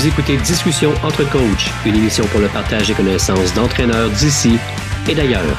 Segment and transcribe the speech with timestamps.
[0.00, 4.56] Vous écoutez Discussion entre coachs, une émission pour le partage des connaissances d'entraîneurs d'ici
[5.06, 5.54] et d'ailleurs.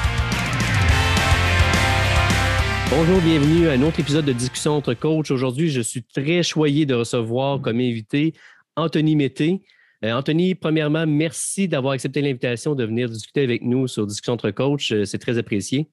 [2.89, 5.29] Bonjour, bienvenue à un autre épisode de Discussion entre coachs.
[5.29, 8.34] Aujourd'hui, je suis très choyé de recevoir comme invité
[8.75, 9.62] Anthony Mété.
[10.04, 14.50] Euh, Anthony, premièrement, merci d'avoir accepté l'invitation de venir discuter avec nous sur Discussion entre
[14.50, 14.92] coachs.
[14.92, 15.88] Euh, c'est très apprécié.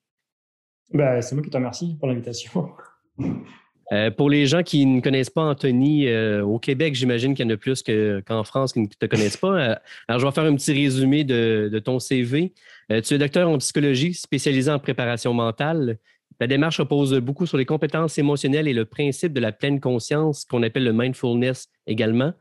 [0.94, 2.70] Ben, c'est moi qui te remercie pour l'invitation.
[3.92, 7.54] Euh, pour les gens qui ne connaissent pas Anthony, au Québec, j'imagine qu'il y en
[7.54, 7.82] a plus
[8.26, 9.78] qu'en France qui ne te connaissent pas.
[10.08, 12.52] alors, je vais faire un petit résumé de, ton CV.
[12.90, 15.98] tu es docteur en psychologie spécialisé en préparation mentale.
[16.38, 20.44] Ta démarche repose beaucoup sur les compétences émotionnelles et le principe de la pleine conscience
[20.44, 22.32] qu'on appelle le mindfulness également.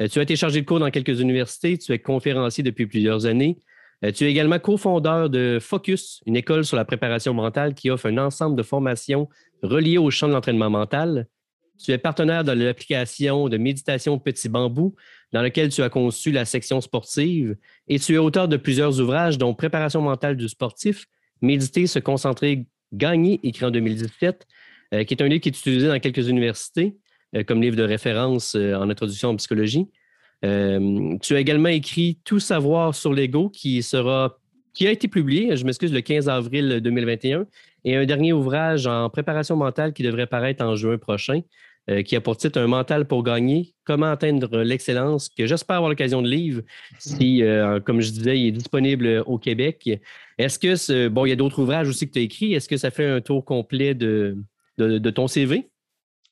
[0.00, 3.26] Euh, tu as été chargé de cours dans quelques universités, tu es conférencier depuis plusieurs
[3.26, 3.58] années.
[4.04, 8.06] Euh, tu es également cofondeur de Focus, une école sur la préparation mentale qui offre
[8.06, 9.28] un ensemble de formations
[9.62, 11.26] reliées au champ de l'entraînement mental.
[11.82, 14.94] Tu es partenaire de l'application de méditation Petit Bambou,
[15.32, 19.38] dans laquelle tu as conçu la section sportive, et tu es auteur de plusieurs ouvrages,
[19.38, 21.06] dont Préparation mentale du sportif,
[21.40, 24.46] Méditer, se concentrer Gagné, écrit en 2017,
[24.94, 26.96] euh, qui est un livre qui est utilisé dans quelques universités
[27.36, 29.86] euh, comme livre de référence en introduction en psychologie.
[30.42, 34.36] Tu as également écrit Tout savoir sur l'ego qui sera
[34.74, 37.46] qui a été publié, je m'excuse, le 15 avril 2021,
[37.84, 41.40] et un dernier ouvrage en préparation mentale qui devrait paraître en juin prochain,
[42.04, 46.22] qui a pour titre Un mental pour gagner, comment atteindre l'excellence, que j'espère avoir l'occasion
[46.22, 46.60] de lire
[47.00, 47.42] si,
[47.84, 49.88] comme je disais, il est disponible au Québec.
[50.38, 52.54] Est-ce que, bon, il y a d'autres ouvrages aussi que tu as écrits.
[52.54, 54.38] Est-ce que ça fait un tour complet de,
[54.78, 55.68] de, ton CV?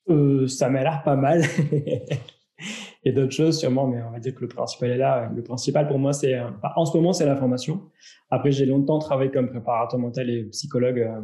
[0.08, 1.42] Euh, ça m'a l'air pas mal.
[3.08, 5.30] a d'autres choses sûrement, mais on va dire que le principal est là.
[5.34, 6.38] Le principal pour moi, c'est,
[6.76, 7.82] en ce moment, c'est la formation.
[8.30, 11.20] Après, j'ai longtemps travaillé comme préparateur mental et psychologue euh,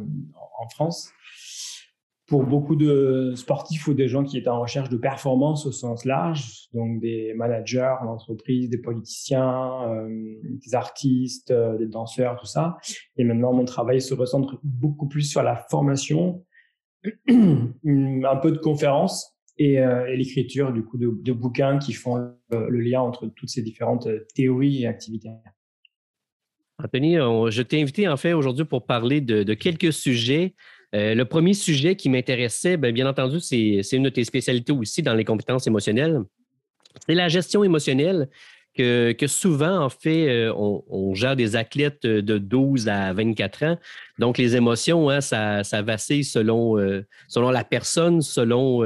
[0.59, 1.11] en France
[2.27, 6.05] pour beaucoup de sportifs ou des gens qui étaient en recherche de performance au sens
[6.05, 10.07] large, donc des managers d'entreprise, des politiciens, euh,
[10.43, 12.77] des artistes, euh, des danseurs, tout ça.
[13.17, 16.45] Et maintenant, mon travail se recentre beaucoup plus sur la formation,
[17.27, 22.79] un peu de conférences et, euh, et l'écriture du coup de, bouquins qui font le,
[22.79, 25.29] lien entre toutes ces différentes théories et activités.
[26.83, 30.55] Anthony, je t'ai invité en fait aujourd'hui pour parler de, quelques sujets
[30.93, 35.01] euh, le premier sujet qui m'intéressait, bien, bien, entendu, c'est une de tes spécialités aussi
[35.01, 36.21] dans les compétences émotionnelles.
[37.07, 38.29] C'est la gestion émotionnelle
[38.77, 43.77] que, souvent, en fait, euh, on, gère des athlètes de 12 à 24 ans.
[44.19, 48.83] Donc, les émotions, hein, ça, ça, vacille selon, euh, selon la personne, selon,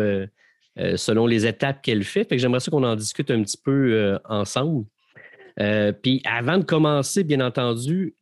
[0.95, 2.27] selon les étapes qu'elle fait.
[2.27, 4.85] Fait j'aimerais ça qu'on en discute un petit peu ensemble.
[6.01, 8.15] puis avant de commencer, bien entendu,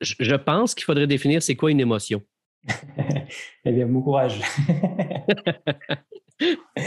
[0.00, 2.22] je pense qu'il faudrait définir c'est quoi une émotion.
[3.64, 4.40] eh bien, bon courage.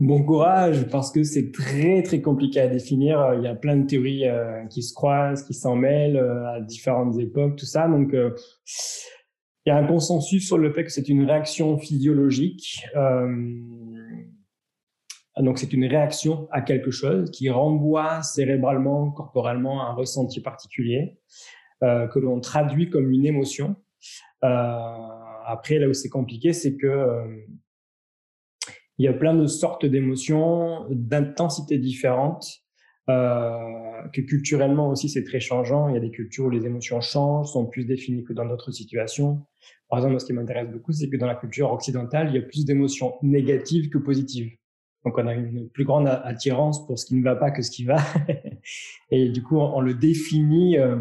[0.00, 3.34] bon courage, parce que c'est très, très compliqué à définir.
[3.36, 6.60] Il y a plein de théories euh, qui se croisent, qui s'en mêlent euh, à
[6.60, 7.86] différentes époques, tout ça.
[7.88, 8.30] Donc, euh,
[9.64, 12.84] il y a un consensus sur le fait que c'est une réaction physiologique.
[15.38, 21.18] donc, c'est une réaction à quelque chose qui renvoie cérébralement, corporellement à un ressenti particulier,
[21.80, 23.76] que l'on traduit comme une émotion.
[24.44, 25.12] Euh,
[25.46, 27.46] après, là où c'est compliqué, c'est que euh,
[28.98, 32.46] il y a plein de sortes d'émotions, d'intensités différentes,
[33.08, 35.88] euh, que culturellement aussi c'est très changeant.
[35.88, 38.70] Il y a des cultures où les émotions changent, sont plus définies que dans d'autres
[38.70, 39.46] situations.
[39.88, 42.42] Par exemple, ce qui m'intéresse beaucoup, c'est que dans la culture occidentale, il y a
[42.42, 44.52] plus d'émotions négatives que positives.
[45.04, 47.70] Donc, on a une plus grande attirance pour ce qui ne va pas que ce
[47.70, 47.98] qui va.
[49.10, 50.96] Et du coup, on, le définit euh,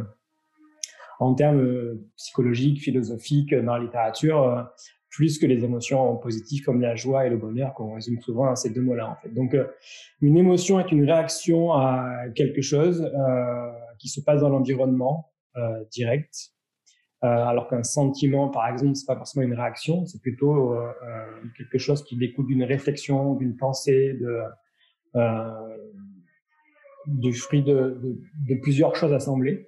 [1.20, 4.64] en termes euh, psychologiques, philosophiques, dans la littérature, euh,
[5.10, 8.56] plus que les émotions positives comme la joie et le bonheur, qu'on résume souvent à
[8.56, 9.20] ces deux mots-là.
[9.36, 9.56] Donc,
[10.22, 13.12] une émotion est une réaction à quelque chose
[14.00, 15.30] qui se passe dans l'environnement
[15.92, 16.54] direct,
[17.22, 20.76] alors qu'un sentiment, par exemple, c'est pas forcément une réaction, c'est plutôt
[21.56, 24.42] quelque chose qui découle d'une réflexion, d'une pensée, de,
[27.08, 29.68] du fruit de, de, de, plusieurs choses assemblées.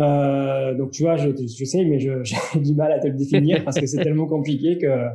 [0.00, 3.64] Euh, donc tu vois, je, je sais, mais j'ai du mal à te le définir
[3.64, 5.06] parce que c'est tellement compliqué que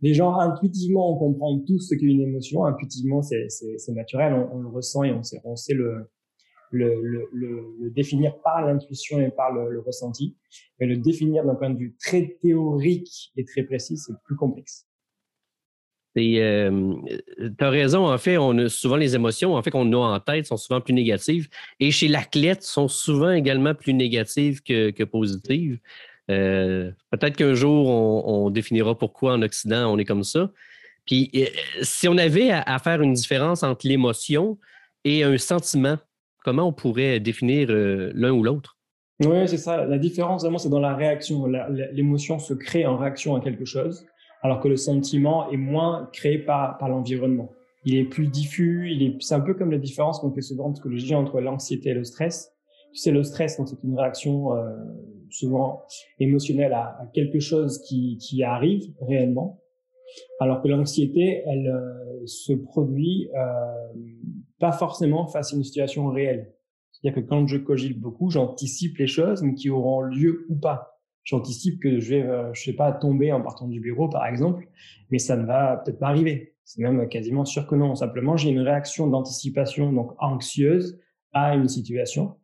[0.00, 2.64] les gens intuitivement on comprend tous ce qu'est une émotion.
[2.64, 3.48] Intuitivement, c'est
[3.88, 6.10] naturel, on, on, le ressent et on sait, on sait le,
[6.70, 10.36] le, définir par l'intuition et par le, ressenti.
[10.78, 14.86] Mais le définir d'un point de vue très théorique et très précis, c'est plus complexe.
[16.16, 16.94] Euh,
[17.36, 20.20] tu as raison, en fait, on a souvent les émotions, en fait, qu'on a en
[20.20, 21.48] tête sont souvent plus négatives.
[21.78, 25.78] Et chez l'athlète, sont souvent également plus négatives que, que positives.
[26.30, 30.50] Euh, peut-être qu'un jour, on, définira pourquoi en Occident on est comme ça.
[31.06, 31.46] Puis, euh,
[31.82, 34.58] si on avait à, faire une différence entre l'émotion
[35.04, 35.98] et un sentiment.
[36.48, 38.78] Comment on pourrait définir l'un ou l'autre?
[39.22, 39.84] Oui, c'est ça.
[39.84, 41.44] La différence, vraiment, c'est dans la réaction.
[41.92, 44.06] L'émotion se crée en réaction à quelque chose,
[44.40, 47.52] alors que le sentiment est moins créé par, par l'environnement.
[47.84, 48.90] Il est plus diffus.
[48.90, 51.90] Il est, c'est un peu comme la différence qu'on fait souvent en psychologie entre l'anxiété
[51.90, 52.50] et le stress.
[52.94, 54.70] Tu sais, le stress, c'est une réaction euh,
[55.28, 55.82] souvent
[56.18, 59.60] émotionnelle à, quelque chose qui arrive réellement,
[60.40, 64.00] alors que l'anxiété, elle euh, se produit euh,
[64.58, 66.54] pas forcément face à une situation réelle.
[66.92, 70.98] C'est-à-dire que quand je cogite beaucoup, j'anticipe les choses, mais qui auront lieu ou pas.
[71.24, 74.66] J'anticipe que je vais, euh, je sais pas, tomber en partant du bureau, par exemple,
[75.10, 76.54] mais ça ne va peut-être pas arriver.
[76.64, 77.94] C'est même quasiment sûr que non.
[77.94, 80.98] Simplement, j'ai une réaction d'anticipation, donc anxieuse,
[81.32, 82.36] à une situation.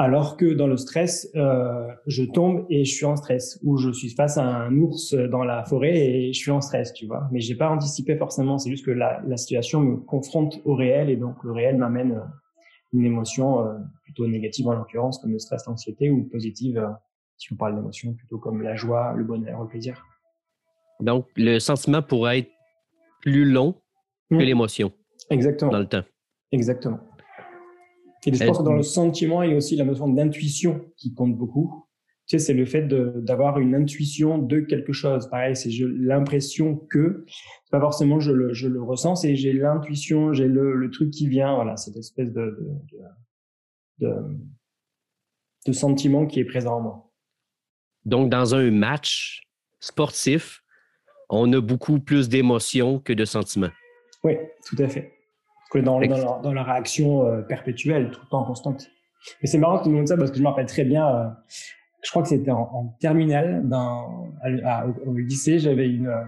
[0.00, 3.90] Alors que dans le stress, euh, je tombe et je suis en stress, ou je
[3.90, 7.28] suis face à un ours dans la forêt et je suis en stress, tu vois.
[7.32, 8.56] Mais j'ai pas anticipé forcément.
[8.56, 12.12] C'est juste que la, la, situation me confronte au réel et donc le réel m'amène
[12.12, 12.24] euh,
[12.94, 16.88] une émotion euh, plutôt négative en l'occurrence, comme le stress, l'anxiété, ou positive, euh,
[17.36, 20.02] si on parle d'émotion, plutôt comme la joie, le bonheur, le plaisir.
[21.00, 22.50] Donc, le sentiment pourrait être
[23.20, 23.74] plus long
[24.30, 24.38] que mmh.
[24.38, 24.92] l'émotion.
[25.28, 25.72] Exactement.
[25.72, 26.04] Dans le temps.
[26.52, 27.00] Exactement.
[28.26, 31.14] Et je pense que dans le sentiment, il y a aussi la notion d'intuition qui
[31.14, 31.86] compte beaucoup.
[32.26, 35.28] Tu sais, c'est le fait d'avoir une intuition de quelque chose.
[35.28, 40.32] Pareil, c'est l'impression que, c'est pas forcément je le, je le ressens, c'est j'ai l'intuition,
[40.32, 42.56] j'ai le, le, truc qui vient, voilà, cette espèce de,
[44.00, 44.14] de, de,
[45.66, 47.10] de sentiment qui est présent en moi.
[48.04, 49.42] Donc, dans un match
[49.80, 50.62] sportif,
[51.30, 53.70] on a beaucoup plus d'émotions que de sentiments.
[54.22, 55.19] Oui, tout à fait.
[55.70, 58.90] Que dans, dans, réaction euh, perpétuelle, tout le temps constante.
[59.40, 61.28] Mais c'est marrant que tu me ça parce que je me rappelle très bien, euh,
[62.02, 64.28] je crois que c'était en, terminale, dans,
[65.06, 66.24] au, lycée, j'avais une, euh,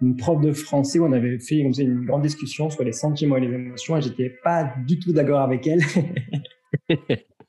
[0.00, 2.92] une prof de français où on avait fait comme ça, une grande discussion sur les
[2.92, 5.82] sentiments et les émotions et j'étais pas du tout d'accord avec elle.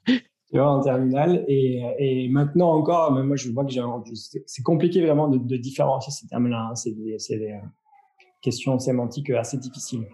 [0.10, 1.46] tu vois, en terminale.
[1.48, 3.72] Et, et maintenant encore, moi, je vois que
[4.46, 6.72] c'est compliqué vraiment de, de, différencier ces termes-là.
[6.72, 6.76] Hein.
[6.76, 7.56] C'est des, des
[8.42, 10.06] questions sémantiques assez difficiles.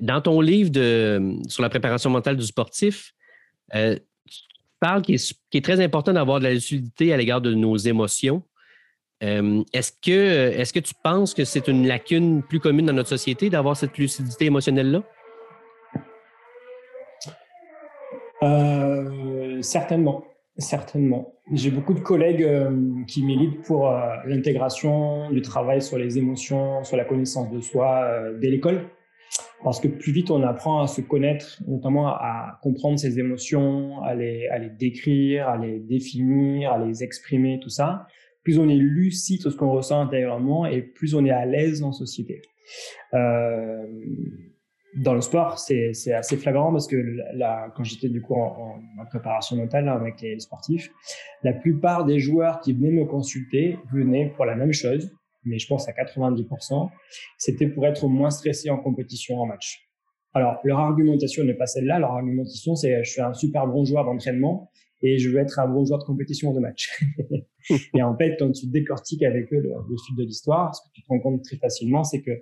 [0.00, 3.12] Dans ton livre de, sur la préparation mentale du sportif,
[3.74, 3.96] euh,
[4.84, 8.42] parle qui est, très important d'avoir de la lucidité à l'égard de nos émotions.
[9.22, 13.08] Euh, est-ce que, est que tu penses que c'est une lacune plus commune dans notre
[13.08, 15.02] société d'avoir cette lucidité émotionnelle-là?
[18.42, 20.24] Euh, certainement,
[20.58, 21.32] certainement.
[21.50, 22.70] J'ai beaucoup de collègues euh,
[23.06, 23.90] qui militent pour
[24.26, 28.06] l'intégration du travail sur les émotions, sur la connaissance de soi
[28.38, 28.90] dès l'école.
[29.64, 34.14] Parce que plus vite on apprend à se connaître, notamment à comprendre ses émotions, à
[34.14, 34.46] les,
[34.78, 38.06] décrire, à les définir, à les exprimer, tout ça,
[38.42, 41.82] plus on est lucide sur ce qu'on ressent intérieurement et plus on est à l'aise
[41.82, 42.42] en société.
[43.14, 43.86] Euh,
[44.96, 46.96] dans le sport, c'est assez flagrant parce que
[47.34, 50.90] là, quand j'étais du coup en, préparation mentale avec les sportifs,
[51.42, 55.10] la plupart des joueurs qui venaient me consulter venaient pour la même chose,
[55.44, 56.90] mais je pense à 90%,
[57.38, 59.88] c'était pour être moins stressé en compétition, en match.
[60.32, 61.98] Alors, leur argumentation n'est pas celle-là.
[62.00, 64.70] Leur argumentation, c'est je suis un super bon joueur d'entraînement
[65.00, 66.90] et je veux être un bon joueur de compétition de match.
[67.94, 70.92] et en fait, quand tu décortiques avec eux le, le fil de l'histoire, ce que
[70.92, 72.32] tu te rends compte très facilement, c'est que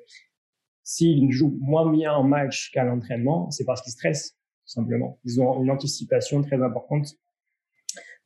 [0.82, 5.18] s'ils jouent moins bien en match qu'à l'entraînement, c'est parce qu'ils stressent, tout simplement.
[5.24, 7.08] Ils ont une anticipation très importante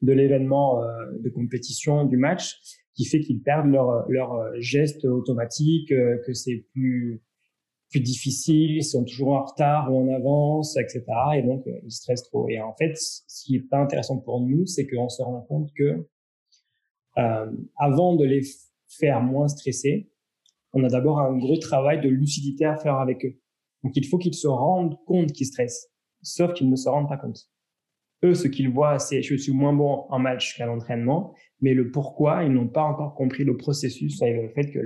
[0.03, 0.87] de l'événement euh,
[1.21, 2.59] de compétition, du match,
[2.97, 7.23] qui fait qu'ils perdent leur, leur euh, geste automatique, euh, que c'est plus,
[7.91, 11.05] plus difficile, ils sont toujours en retard ou en avance, etc.
[11.37, 12.49] Et donc, ils stressent trop.
[12.49, 15.71] Et en fait, ce qui est pas intéressant pour nous, c'est qu'on se rend compte
[15.77, 16.09] que
[17.19, 18.43] euh, avant de les
[18.89, 20.11] faire moins stresser,
[20.73, 23.39] on a d'abord un gros travail de lucidité à faire avec eux.
[23.85, 25.91] Donc, il faut qu'ils se rendent compte qu'ils stressent,
[26.23, 27.49] sauf qu'ils ne se rendent pas compte.
[28.25, 31.91] Eux, ce qu'ils voient, c'est je suis moins bon en match qu'à l'entraînement, mais le
[31.91, 34.79] pourquoi, ils n'ont pas encore compris le processus et le fait que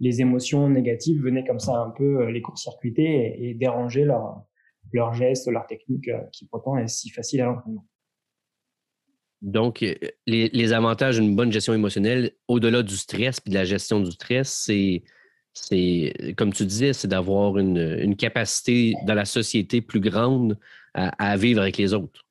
[0.00, 4.42] les, émotions négatives venaient comme ça un peu euh, les court-circuiter et, déranger leur,
[4.92, 7.86] leur geste, leur technique, euh, qui pourtant est si facile à l'entraînement.
[9.42, 9.94] Donc, euh,
[10.26, 14.10] les, les avantages d'une bonne gestion émotionnelle, au-delà du stress et de la gestion du
[14.12, 15.02] stress, c'est,
[15.52, 20.58] c'est comme tu disais, c'est d'avoir une, une, capacité dans la société plus grande
[20.94, 22.25] à vivre avec les autres.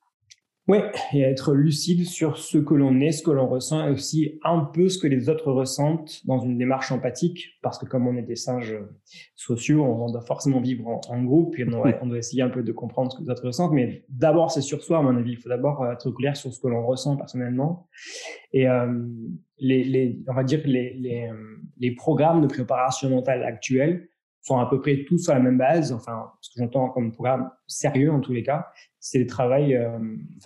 [0.68, 0.78] Oui,
[1.12, 4.64] et être lucide sur ce que l'on est, ce que l'on ressent, et aussi un
[4.64, 8.22] peu ce que les autres ressentent dans une démarche empathique, parce que comme on est
[8.22, 8.76] des singes
[9.36, 12.64] sociaux, on doit forcément vivre en, groupe, et on doit, on doit, essayer un peu
[12.64, 15.32] de comprendre ce que les autres ressentent, mais d'abord c'est sur soi, à mon avis,
[15.32, 17.88] il faut d'abord être clair sur ce que l'on ressent personnellement.
[18.52, 19.04] Et euh,
[19.58, 21.30] les, les, on va dire les, les,
[21.78, 24.08] les programmes de préparation mentale actuels
[24.46, 25.92] sont à peu près tous sur la même base.
[25.92, 28.68] Enfin, ce que j'entends comme programme sérieux en tous les cas,
[29.00, 29.98] c'est des travail, euh,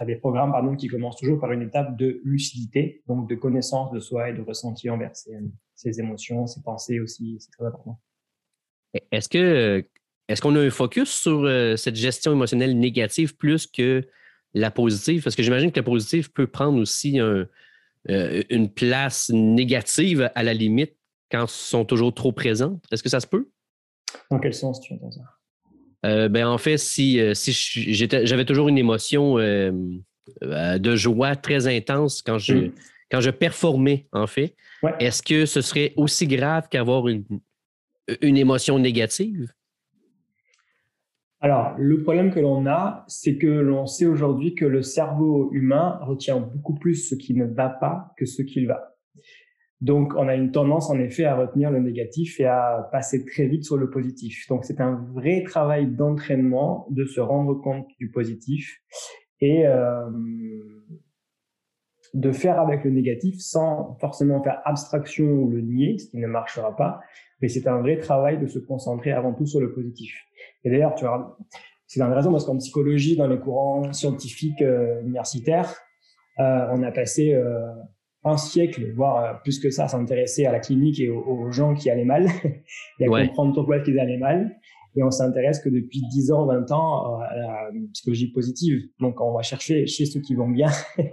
[0.07, 4.01] des programmes pardon qui commencent toujours par une étape de lucidité, donc de connaissance de
[4.01, 7.37] soi et de ressenti envers ses, émotions, ses pensées aussi.
[7.41, 8.01] C'est très important.
[9.13, 9.85] Est-ce que
[10.29, 14.07] est-ce qu'on a un focus sur euh, cette gestion émotionnelle négative plus que
[14.55, 15.25] la positive?
[15.25, 17.45] Parce que j'imagine que la positive peut prendre aussi euh,
[18.07, 20.97] une place négative à la limite
[21.31, 22.83] quand elles sont toujours trop présentes.
[22.91, 23.51] Est-ce que ça se peut?
[24.31, 25.23] Dans quel sens tu entends ça?
[26.07, 32.39] Euh, ben, en fait, si, si j'avais toujours une émotion de joie très intense quand
[32.39, 32.73] je, mm.
[33.11, 34.55] quand je performais, en fait,
[34.99, 37.25] est-ce que ce serait aussi grave qu'avoir une,
[38.23, 39.53] une émotion négative?
[41.43, 45.99] Alors, le problème que l'on a, c'est que l'on sait aujourd'hui que le cerveau humain
[46.03, 48.90] retient beaucoup plus ce qui ne va pas que ce qui va.
[49.81, 53.47] Donc, on a une tendance, en effet, à retenir le négatif et à passer très
[53.47, 54.47] vite sur le positif.
[54.49, 58.83] Donc, c'est un vrai travail d'entraînement de se rendre compte du positif
[59.41, 60.11] et euh,
[62.13, 66.27] de faire avec le négatif sans forcément faire abstraction ou le nier, ce qui ne
[66.27, 67.01] marchera pas.
[67.41, 70.15] Mais c'est un vrai travail de se concentrer avant tout sur le positif.
[70.65, 71.39] Et d'ailleurs, tu vois,
[71.87, 75.75] c'est une raison parce qu'en psychologie, dans les courants scientifiques euh, universitaires,
[76.39, 77.67] euh, on a passé euh,
[78.25, 81.91] un siècle, voire euh, plus que ça, s'intéresser à la clinique et aux, gens qui
[81.91, 82.27] allaient mal,
[83.01, 84.57] et à comprendre pourquoi ils allaient mal.
[84.97, 88.81] Et on s'intéresse que depuis 10 ans, 20 ans à la psychologie positive.
[88.99, 90.69] Donc, on va chercher chez ceux qui vont bien.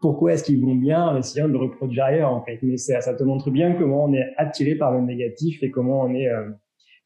[0.00, 1.08] pourquoi est-ce qu'ils vont bien?
[1.08, 2.60] En essayant de le reproduire ailleurs, en fait.
[2.62, 6.02] Mais ça, ça te montre bien comment on est attiré par le négatif et comment
[6.02, 6.28] on est,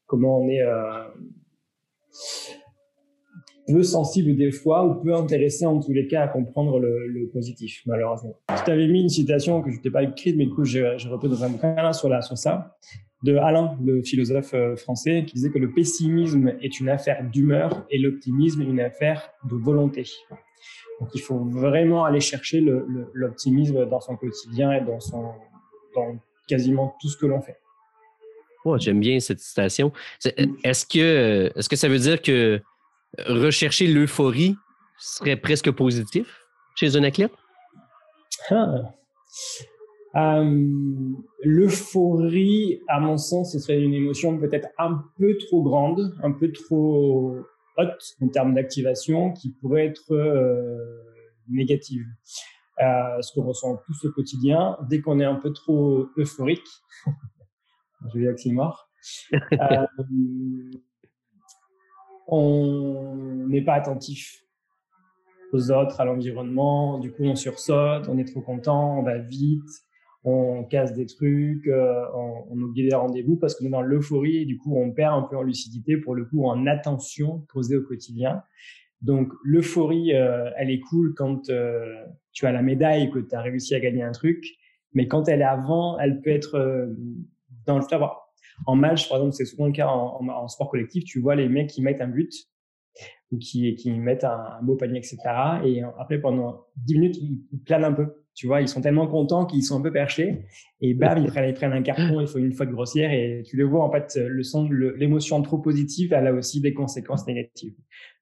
[0.05, 0.61] comment on est
[3.71, 7.81] peu sensible des fois ou peu intéressé en tous les cas à comprendre le, positif,
[7.85, 8.35] malheureusement.
[8.57, 11.29] Je t'avais mis une citation que je t'ai pas écrite, mais du coup, j'ai repris
[11.29, 12.77] dans un bouquin sur, sur ça,
[13.23, 17.85] de Alain, le philosophe euh, français, qui disait que le pessimisme est une affaire d'humeur
[17.89, 20.05] et l'optimisme une affaire de volonté.
[20.99, 22.61] Donc, il faut vraiment aller chercher
[23.13, 25.31] l'optimisme dans son quotidien et dans, son,
[25.95, 27.57] dans quasiment tout ce que l'on fait.
[28.65, 29.91] Oh, J'aime bien cette citation.
[30.63, 32.61] Est-ce que, est -ce que ça veut dire que
[33.17, 34.55] rechercher l'euphorie
[34.97, 37.31] serait presque positif chez un athlète?
[38.49, 38.93] Ah.
[40.15, 41.13] Euh,
[41.43, 46.51] l'euphorie, à mon sens, ce serait une émotion peut-être un peu trop grande, un peu
[46.51, 47.37] trop
[47.77, 50.77] haute en termes d'activation, qui pourrait être euh,
[51.47, 52.05] négative.
[52.81, 56.67] Euh, ce qu'on ressent tous au quotidien, dès qu'on est un peu trop euphorique,
[58.13, 58.89] je vais mort.
[62.31, 64.43] on n'est pas attentif
[65.51, 66.99] aux autres, à l'environnement.
[66.99, 69.69] Du coup, on sursaute, on est trop content, on va vite,
[70.23, 74.45] on casse des trucs, euh, on, oublie des rendez-vous parce qu'on est dans l'euphorie et
[74.45, 77.83] du coup, on perd un peu en lucidité, pour le coup, en attention posée au
[77.83, 78.43] quotidien.
[79.01, 83.41] Donc, l'euphorie, euh, elle est cool quand euh, tu as la médaille, que tu as
[83.41, 84.43] réussi à gagner un truc.
[84.93, 86.89] Mais quand elle est avant, elle peut être
[87.65, 88.28] dans le savoir.
[88.65, 91.69] En match, par exemple, c'est souvent le cas en, sport collectif, tu vois les mecs
[91.69, 92.31] qui mettent un but
[93.31, 95.17] ou qui, qui mettent un, beau panier, etc.
[95.63, 98.07] Et après, pendant 10 minutes, ils, planent un peu.
[98.35, 100.45] Tu vois, ils sont tellement contents qu'ils sont un peu perchés.
[100.81, 103.11] Et bam, ils prennent, ils prennent un carton, il faut une faute grossière.
[103.11, 107.27] Et tu le vois, en fait, le l'émotion trop positive, elle a aussi des conséquences
[107.27, 107.75] négatives.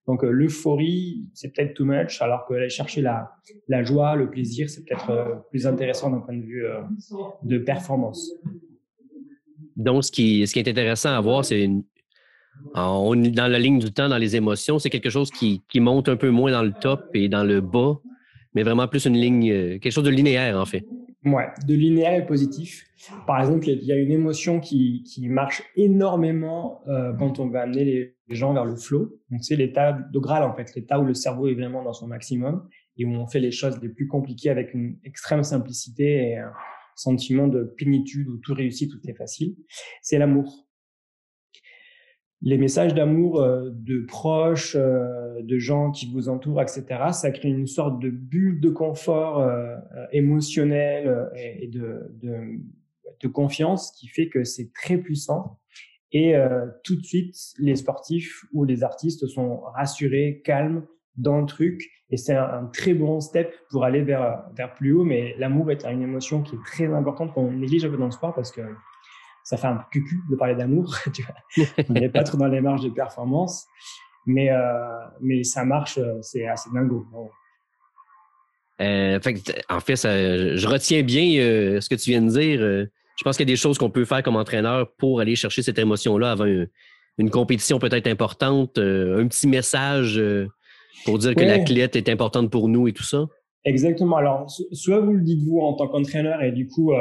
[0.08, 3.32] Donc, euh, l'euphorie, c'est peut-être too much, alors qu'aller chercher la,
[3.68, 6.82] la joie, le plaisir, c'est peut-être euh, plus intéressant d'un point de vue euh,
[7.44, 8.32] de performance.
[9.78, 11.70] Donc, ce qui, est intéressant à voir, c'est
[12.74, 16.32] dans la ligne du temps, dans les émotions, c'est quelque chose qui, monte un peu
[16.32, 18.00] moins dans le top et dans le bas,
[18.56, 20.84] mais vraiment plus une ligne, euh, quelque chose de linéaire en fait.
[21.24, 22.86] Ouais, de linéaire et positif.
[23.28, 27.86] Par exemple, il y a une émotion qui, marche énormément euh, quand on va amener
[27.86, 29.14] les gens vers le flow.
[29.30, 32.08] Donc, c'est l'état de Graal, en fait, l'état où le cerveau est vraiment dans son
[32.08, 32.68] maximum
[32.98, 36.38] et où on fait les choses les plus compliquées avec une extrême simplicité et
[36.98, 39.56] sentiment de plénitude où tout réussit, tout est facile,
[40.02, 40.68] c'est l'amour.
[42.42, 47.50] Les messages d'amour euh, de proches, euh, de gens qui vous entourent, etc., ça crée
[47.50, 49.76] une sorte de bulle de confort euh,
[50.12, 55.60] émotionnel et de, de, confiance qui fait que c'est très puissant.
[56.14, 56.36] Et
[56.86, 60.86] tout de suite, les sportifs ou les artistes sont rassurés, calmes
[61.18, 65.04] dans le truc et c'est un, très bon step pour aller vers, vers plus haut.
[65.04, 68.12] Mais l'amour est une émotion qui est très importante qu'on néglige un peu dans le
[68.12, 68.62] sport parce que
[69.44, 70.96] ça fait un peu cucu de parler d'amour.
[71.90, 73.66] On n'est pas trop dans les marges de performance.
[74.26, 74.60] Mais, euh,
[75.22, 77.06] mais ça marche, c'est assez dingo.
[78.82, 79.20] Euh,
[79.70, 82.60] en fait, je retiens bien euh, ce que tu viens de dire.
[82.60, 85.62] je pense qu'il y a des choses qu'on peut faire comme entraîneur pour aller chercher
[85.62, 90.48] cette émotion-là avant une, compétition peut-être importante, euh, un petit message euh,
[91.06, 93.26] pour dire que l'athlète est importante pour nous et tout ça?
[93.66, 94.18] Exactement.
[94.18, 96.98] Alors, soit vous le dites vous en tant qu'entraîneur et du coup, euh,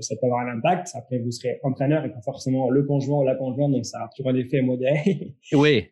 [0.00, 0.88] ça peut avoir un impact.
[0.94, 4.08] Après, vous serez entraîneur et pas forcément le conjoint ou la conjointe, donc ça a
[4.14, 5.34] toujours un effet modéré.
[5.52, 5.88] Oui.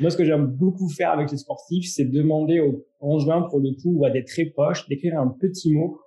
[0.00, 3.72] moi, ce que j'aime beaucoup faire avec les sportifs, c'est demander aux conjoints, pour le
[3.72, 6.00] coup, ou à des très proches, d'écrire un petit mot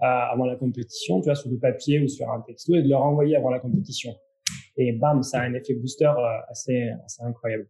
[0.00, 3.02] avant la compétition, tu vois, sur du papier ou sur un texto et de leur
[3.02, 4.14] envoyer avant la compétition.
[4.76, 7.68] Et bam, ça a un effet booster euh, assez, assez incroyable.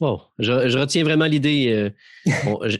[0.00, 1.92] Oh, je, retiens vraiment l'idée.
[2.26, 2.68] Euh,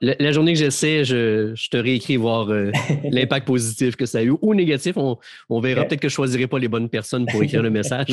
[0.00, 2.72] la, journée que j'essaie, je, je, te réécris voir euh,
[3.10, 4.96] l'impact positif que ça a eu ou négatif.
[4.96, 7.70] On, on verra peut-être que je ne choisirai pas les bonnes personnes pour écrire le
[7.70, 8.08] message.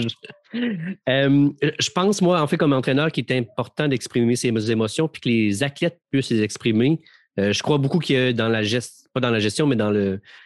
[0.53, 5.29] je pense, moi, en fait, comme entraîneur, qu'il est important d'exprimer ses émotions puis que
[5.29, 6.99] les athlètes puissent les exprimer.
[7.37, 9.91] je crois beaucoup qu'il y a dans la gestion pas dans la gestion, mais dans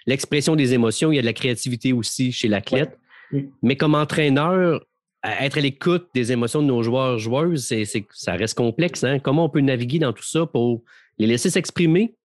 [0.05, 2.97] l'expression des émotions, il y a de la créativité aussi chez l'athlète.
[3.61, 4.81] Mais comme entraîneur,
[5.23, 9.03] être à l'écoute des émotions de nos joueurs, joueuses, c'est, ça reste complexe.
[9.03, 9.19] Hein?
[9.19, 10.83] Comment on peut naviguer dans tout ça pour
[11.17, 12.15] les laisser s'exprimer,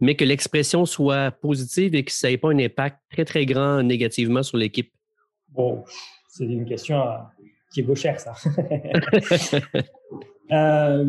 [0.00, 3.82] mais que l'expression soit positive et que ça n'ait pas un impact très, très grand
[3.82, 4.92] négativement sur l'équipe?
[5.50, 5.84] Bon,
[6.28, 7.16] c'est une question euh,
[7.72, 8.34] qui vaut cher, ça.
[10.52, 11.04] euh,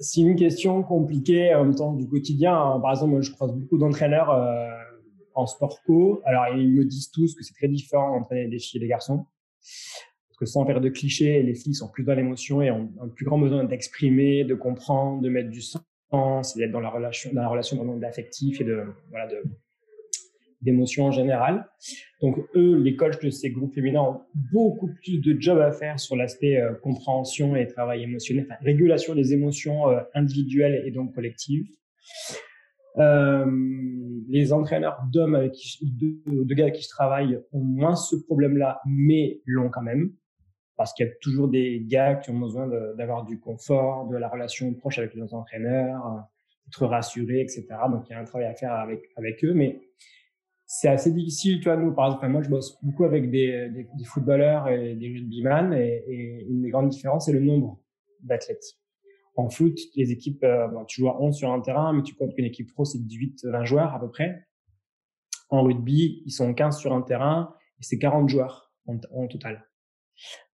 [0.00, 2.54] c'est une question compliquée en même temps du quotidien.
[2.54, 2.80] Hein.
[2.80, 4.68] Par exemple, moi, je croise beaucoup d'entraîneurs euh,
[5.34, 6.20] en sport co.
[6.24, 9.26] Alors, ils me disent tous que c'est très différent d'entraîner des filles et des garçons.
[10.44, 13.38] Sans faire de clichés, les filles sont plus dans l'émotion et ont un plus grand
[13.38, 15.82] besoin d'exprimer, de comprendre, de mettre du sens,
[16.56, 19.42] d'être dans la relation, dans la relation d'affectif et de, voilà, de,
[20.64, 21.68] d'émotions en général.
[22.20, 24.20] Donc eux, les coachs de ces groupes féminins ont
[24.52, 29.32] beaucoup plus de job à faire sur l'aspect euh, compréhension et travail émotionnel, régulation des
[29.32, 31.68] émotions euh, individuelles et donc collectives.
[32.98, 33.44] Euh,
[34.28, 38.80] les entraîneurs d'hommes avec de, de, gars avec qui je travaille ont moins ce problème-là,
[38.86, 40.12] mais l'ont quand même.
[40.76, 44.28] Parce qu'il y a toujours des gars qui ont besoin d'avoir du confort, de la
[44.28, 46.24] relation proche avec leurs entraîneurs,
[46.66, 47.66] d'être rassurés, etc.
[47.90, 49.54] Donc il y a un travail à faire avec, eux.
[49.54, 49.80] Mais
[50.66, 54.68] c'est assez difficile, tu vois, nous, par exemple, moi, je bosse beaucoup avec des, footballeurs
[54.68, 57.80] et des rugbyman, et, et, une des grandes différences, c'est le nombre
[58.20, 58.78] d'athlètes.
[59.36, 62.34] En foot, les équipes, euh, tu joues à 11 sur un terrain, mais tu comptes
[62.34, 64.46] qu'une équipe pro, c'est 18-20 joueurs à peu près.
[65.48, 69.64] En rugby, ils sont 15 sur un terrain, et c'est 40 joueurs en, total.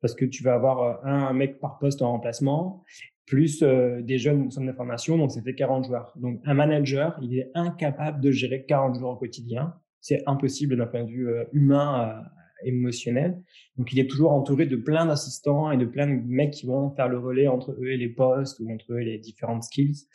[0.01, 2.85] Parce que tu vas avoir euh, un mec par poste en remplacement,
[3.27, 6.13] plus euh, des jeunes au centre de formation, donc c'était 40 joueurs.
[6.17, 10.87] Donc un manager, il est incapable de gérer 40 joueurs au quotidien c'est impossible d'un
[10.87, 12.25] point de vue euh, humain,
[12.65, 13.39] émotionnel.
[13.77, 16.91] Donc, il est toujours entouré de plein d'assistants et de plein de mecs qui vont
[16.91, 20.07] faire le relais entre eux et les postes ou entre eux et les différentes skills.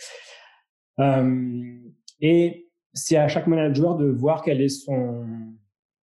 [2.20, 5.26] Et c'est à chaque manager de voir quel est son,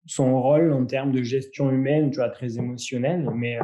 [0.06, 3.28] son rôle en termes de gestion humaine, tu vois, très émotionnel.
[3.34, 3.58] Mais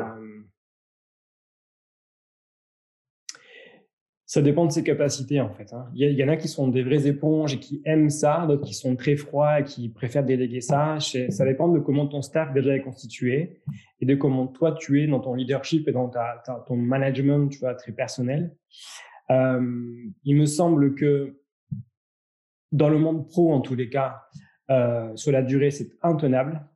[4.28, 5.72] Ça dépend de ses capacités en fait.
[5.72, 5.86] Hein.
[5.94, 8.74] Il, y en a qui sont des vraies éponges et qui aiment ça, d'autres qui
[8.74, 10.98] sont très froids et qui préfèrent déléguer ça.
[11.00, 13.62] Ça dépend de comment ton staff déjà est constitué
[14.02, 17.60] et de comment toi tu es dans ton leadership et dans ta, ton management, tu
[17.60, 18.54] vois, très personnel.
[19.30, 21.40] Euh, il me semble que
[22.70, 24.24] dans le monde pro, en tous les cas,
[24.70, 26.66] euh, sur la durée, c'est intenable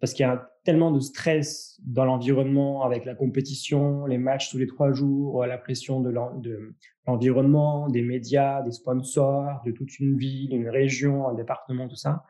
[0.00, 4.58] parce qu'il y a tellement de stress dans l'environnement avec la compétition, les matchs tous
[4.58, 6.12] les trois jours, la pression de
[7.06, 12.24] l'environnement, des médias, des sponsors, de toute une ville, une région, un département, tout ça.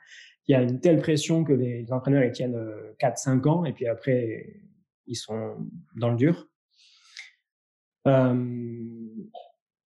[0.47, 2.59] Il y a une telle pression que les entraîneurs ils tiennent
[3.01, 4.61] 4-5 euh, ans et puis après
[5.07, 5.57] ils sont
[5.97, 6.49] dans le dur.
[8.07, 8.83] Euh,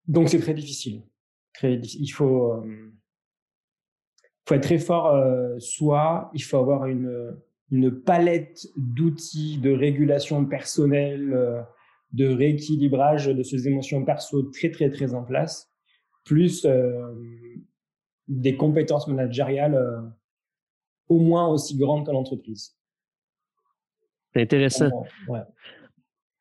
[0.06, 1.02] donc c'est très difficile.
[1.52, 2.93] Très, il faut, euh,
[4.46, 7.34] faut être très fort, euh, soit il faut avoir une
[7.70, 11.60] une palette d'outils de régulation personnelle, euh,
[12.12, 15.72] de rééquilibrage de ces émotions perso très, très, très en place,
[16.24, 17.12] plus euh,
[18.28, 20.00] des compétences managériales euh,
[21.08, 22.76] au moins aussi grandes que l'entreprise.
[24.32, 24.90] C'est intéressant.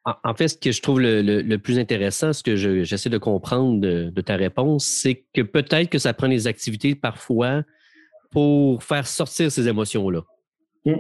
[0.06, 4.22] En fait, ce que je trouve le, plus intéressant, ce que j'essaie de comprendre de,
[4.22, 7.64] ta réponse, c'est que peut-être que ça prend des activités parfois
[8.34, 10.22] pour faire sortir ces émotions-là.
[10.86, 10.96] Mmh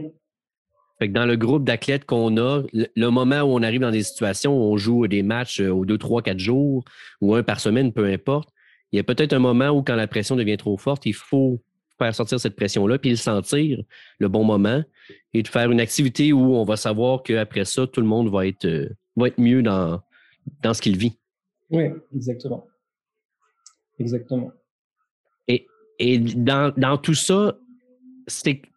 [1.11, 4.71] dans le groupe d'athlètes qu'on a, le, moment où on arrive dans des situations où
[4.71, 6.83] on joue des matchs euh, aux deux, trois, quatre jours
[7.21, 8.49] ou un par semaine, peu importe,
[8.91, 11.61] il y a peut-être un moment où quand la pression devient trop forte, il faut
[11.97, 13.83] faire sortir cette pression-là, puis le sentir
[14.19, 14.83] le bon moment
[15.33, 18.47] et de faire une activité où on va savoir qu'après ça, tout le monde va
[18.47, 20.01] être, euh, va être mieux dans,
[20.61, 21.17] dans ce qu'il vit.
[21.69, 22.67] Oui, exactement.
[23.99, 24.51] Exactement.
[25.99, 27.55] Et, dans, dans tout ça,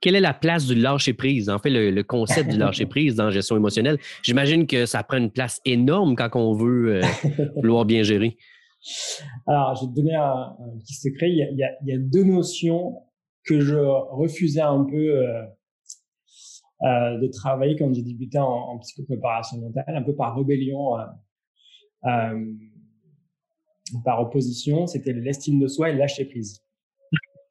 [0.01, 3.25] quelle est la place du lâcher prise, en fait, le, concept du lâcher prise dans
[3.25, 3.99] la gestion émotionnelle?
[4.23, 7.03] J'imagine que ça prend une place énorme quand on veut euh,
[7.57, 8.37] vouloir bien gérer.
[9.47, 11.31] Alors, je vais te donner un, petit secret.
[11.31, 13.03] Il y, a, deux notions
[13.45, 15.43] que je refusais un peu euh,
[16.83, 20.97] euh, de travailler quand j'ai débuté en, en psychopréparation mentale, un peu par rébellion,
[24.05, 24.87] par opposition.
[24.87, 26.66] C'était l'estime de soi et le lâcher prise.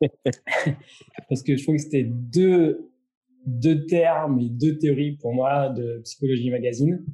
[1.29, 2.91] Parce que je trouve que c'était deux,
[3.45, 7.05] deux termes et deux théories pour moi de psychologie magazine,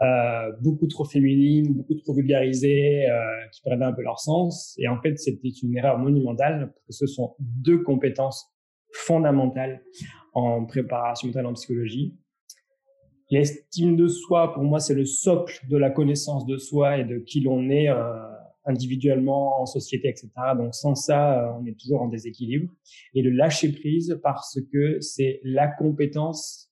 [0.00, 3.18] euh, beaucoup trop féminines, beaucoup trop vulgarisées, euh,
[3.52, 4.76] qui perdaient un peu leur sens.
[4.78, 8.46] Et en fait, c'était une erreur monumentale parce que ce sont deux compétences
[8.92, 9.82] fondamentales
[10.34, 12.16] en préparation mentale en psychologie.
[13.30, 17.18] L'estime de soi, pour moi, c'est le socle de la connaissance de soi et de
[17.18, 17.96] qui l'on est euh,
[18.64, 20.30] individuellement, en société, etc.
[20.56, 22.72] Donc sans ça, euh, on est toujours en déséquilibre.
[23.14, 26.70] Et le lâcher prise parce que c'est la compétence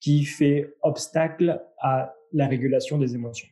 [0.00, 3.48] qui fait obstacle à la régulation des émotions.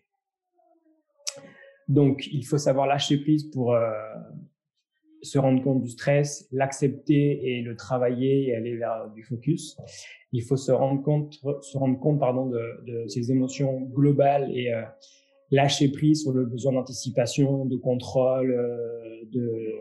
[1.89, 3.91] Donc il faut savoir lâcher prise pour euh,
[5.23, 9.77] se rendre compte du stress, l'accepter et le travailler et aller vers du focus.
[10.33, 14.73] Il faut se rendre compte, se rendre compte pardon de, de ces émotions globales et
[14.73, 14.83] euh,
[15.51, 19.75] lâcher prise sur le besoin d'anticipation, de contrôle, euh, de,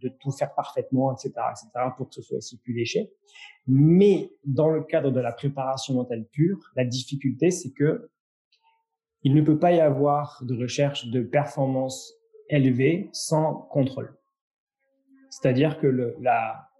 [0.00, 3.12] de tout faire parfaitement, etc., etc., pour que ce soit aussi plus léché.
[3.66, 8.10] Mais dans le cadre de la préparation mentale pure, la difficulté, c'est que
[9.22, 12.14] il ne peut pas y avoir de recherche de performance
[12.48, 14.16] élevée sans contrôle.
[15.28, 16.70] C'est-à-dire que le, la,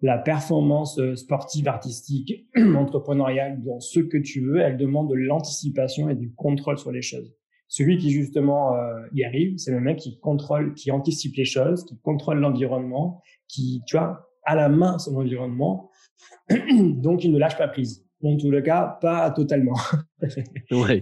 [0.00, 6.08] la performance euh, sportive, artistique, entrepreneuriale, dans ce que tu veux, elle demande de l'anticipation
[6.08, 7.34] et du contrôle sur les choses.
[7.68, 11.84] Celui qui justement euh, y arrive, c'est le mec qui contrôle, qui anticipe les choses,
[11.84, 15.90] qui contrôle l'environnement, qui, tu vois, a la main son environnement,
[16.50, 18.04] donc il ne lâche pas prise.
[18.22, 19.76] En tout le cas, pas totalement.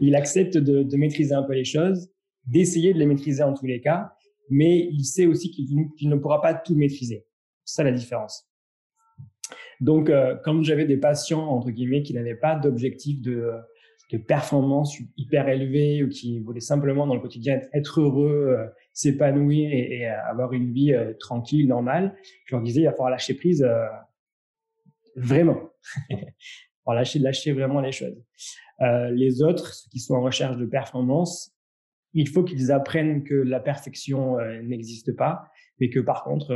[0.02, 2.10] Il accepte de, de, maîtriser un peu les choses,
[2.44, 4.12] d'essayer de les maîtriser en tous les cas,
[4.50, 7.24] mais il sait aussi qu'il ne pourra pas tout maîtriser.
[7.64, 8.46] C'est ça la différence.
[9.80, 13.52] Donc, euh, quand j'avais des patients, entre guillemets, qui n'avaient pas d'objectif de,
[14.12, 19.70] de performance hyper élevé ou qui voulaient simplement dans le quotidien être heureux, euh, s'épanouir
[19.72, 23.34] et, et, avoir une vie euh, tranquille, normale, je leur disais, il va falloir lâcher
[23.34, 23.66] prise
[25.16, 25.70] vraiment.
[26.10, 26.18] il
[26.86, 28.22] va lâcher, lâcher vraiment les choses.
[28.80, 31.52] les autres, ceux qui sont en recherche de performance,
[32.14, 36.54] il faut qu'ils apprennent que la perfection n'existe pas, mais que par contre,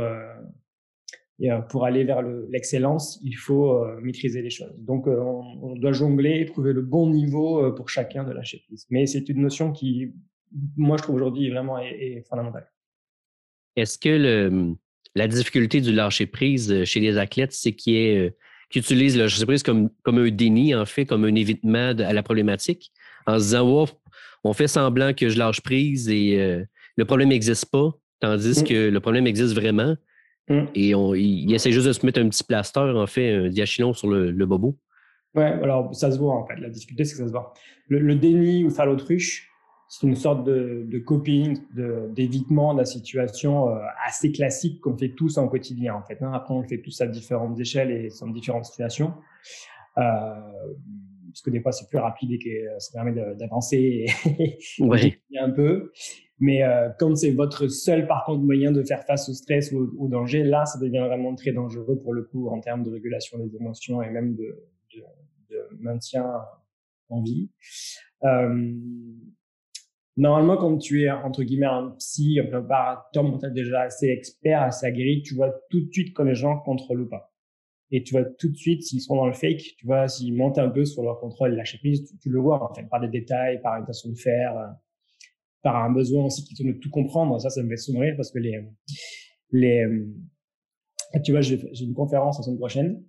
[1.41, 4.73] et euh, pour aller vers l'excellence, il faut euh, maîtriser les choses.
[4.77, 8.85] Donc, euh, on, doit jongler, trouver le bon niveau pour chacun de lâcher prise.
[8.91, 10.13] Mais c'est une notion qui,
[10.77, 12.69] moi, je trouve aujourd'hui vraiment est, fondamentale.
[13.75, 14.75] Est-ce que le,
[15.15, 18.33] la difficulté du lâcher prise chez les athlètes, c'est qu'ils
[18.75, 22.21] utilisent le lâcher prise comme, comme un déni, en fait, comme un évitement à la
[22.21, 22.91] problématique,
[23.25, 23.87] en se disant,
[24.43, 26.65] on fait semblant que je lâche prise et
[26.97, 28.67] le problème n'existe pas, tandis mmh.
[28.67, 29.95] que le problème existe vraiment.
[30.49, 30.63] Mm.
[30.75, 33.93] Et on, il, essaie juste de se mettre un petit plaster, en fait, un diachylon
[33.93, 34.77] sur le, bobo.
[35.33, 36.57] Ouais, alors ça se voit en fait.
[36.57, 37.53] La difficulté, c'est que ça se voit.
[37.87, 39.49] Le, déni ou faire l'autruche,
[39.87, 41.57] c'est une sorte de, de coping,
[42.13, 46.21] d'évitement de, la situation euh, assez classique qu'on fait tous en quotidien en fait.
[46.21, 46.31] Hein.
[46.33, 49.13] Après, on le fait tous à différentes échelles et dans différentes situations.
[49.97, 50.01] Euh,
[51.31, 55.21] parce que des fois, c'est plus rapide et que ça permet d'avancer et ouais.
[55.39, 55.91] un peu.
[56.41, 59.93] Mais euh, quand c'est votre seul, par contre, moyen de faire face au stress ou
[59.99, 63.37] au, danger, là, ça devient vraiment très dangereux pour le coup en termes de régulation
[63.37, 65.03] des émotions et même de, de,
[65.51, 66.25] de maintien
[67.09, 67.51] en vie.
[68.23, 68.73] Euh,
[70.17, 74.87] normalement, quand tu es entre guillemets un psy, un préparateur mental déjà assez expert, assez
[74.87, 77.31] aguerri, tu vois tout de suite quand les gens contrôlent ou pas.
[77.91, 80.57] Et tu vois tout de suite s'ils sont dans le fake, tu vois s'ils montent
[80.57, 83.09] un peu sur leur contrôle, lâcher prise, tu, tu, le vois en fait par des
[83.09, 84.73] détails, par une façon de faire
[85.63, 87.39] par un besoin aussi qui de tout comprendre.
[87.39, 88.63] Ça, ça me fait sourire parce que les,
[89.51, 89.85] les,
[91.23, 93.03] tu vois, j'ai une conférence la semaine prochaine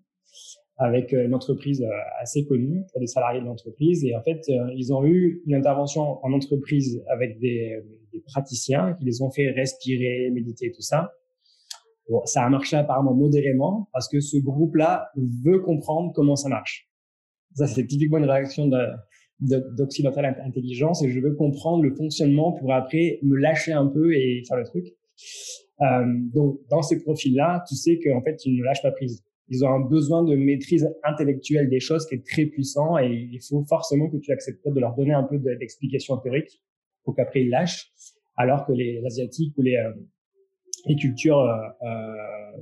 [0.78, 4.04] avec une entreprise euh, assez connue pour des salariés de l'entreprise.
[4.04, 7.78] Et en fait, euh, ils ont eu une intervention en entreprise avec des,
[8.12, 11.12] des praticiens qui les ont fait respirer, méditer, tout ça.
[12.08, 15.10] Bon, ça a marché apparemment modérément parce que ce groupe-là
[15.44, 16.88] veut comprendre comment ça marche.
[17.54, 18.78] Ça, c'est typiquement une réaction de,
[19.42, 24.42] d'occidental intelligence et je veux comprendre le fonctionnement pour après me lâcher un peu et
[24.46, 24.86] faire le truc.
[25.80, 29.24] Euh, donc, dans ces profils-là, tu sais qu'en fait, ils ne lâchent pas prise.
[29.48, 33.40] Ils ont un besoin de maîtrise intellectuelle des choses qui est très puissant et il
[33.42, 36.62] faut forcément que tu acceptes de leur donner un peu d'explication théorique
[37.04, 37.90] pour qu'après ils lâchent.
[38.36, 39.92] Alors que les Asiatiques ou les, euh,
[40.86, 41.46] les cultures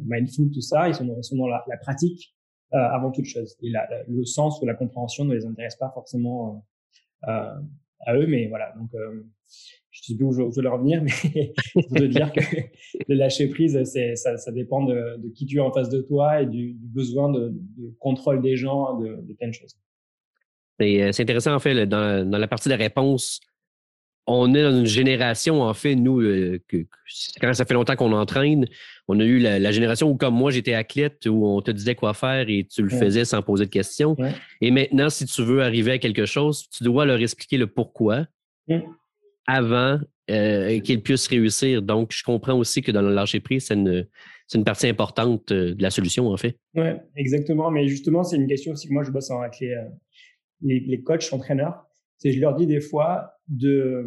[0.02, 2.34] mindful, tout ça, ils sont dans la, pratique
[2.72, 3.56] avant toute chose.
[3.62, 3.72] Et
[4.08, 6.64] le sens ou la compréhension ne les intéresse pas forcément
[7.22, 8.72] à eux, mais voilà.
[8.76, 8.90] Donc,
[9.90, 12.40] je sais plus où je, veux leur revenir, mais pour te dire que
[13.08, 13.82] le lâcher prise,
[14.14, 17.52] ça, dépend de, qui tu es en face de toi et du, besoin de,
[17.98, 19.76] contrôle des gens, de, de plein de choses.
[20.78, 23.40] C'est, intéressant, en fait, dans, dans, la partie de la réponse,
[24.26, 26.86] on est dans une génération, en fait, nous, euh, que,
[27.40, 28.66] quand ça fait longtemps qu'on entraîne,
[29.08, 32.14] on a eu la, génération où, comme moi, j'étais athlète, où on te disait quoi
[32.14, 34.16] faire et tu le faisais sans poser de questions.
[34.60, 38.26] Et maintenant, si tu veux arriver à quelque chose, tu dois leur expliquer le pourquoi
[39.46, 39.98] avant
[40.30, 41.82] euh, qu'ils puissent réussir.
[41.82, 44.06] Donc, je comprends aussi que dans le lâcher prise, c'est une,
[44.54, 46.56] une, partie importante euh, de la solution, en fait.
[46.74, 47.70] Oui, exactement.
[47.72, 49.74] Mais justement, c'est une question aussi que moi, je bosse avec les,
[50.62, 51.84] les, les coachs, entraîneurs.
[52.20, 54.06] C'est je leur dis des fois de